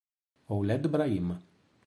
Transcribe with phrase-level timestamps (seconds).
[0.49, 1.27] Ouled Brahim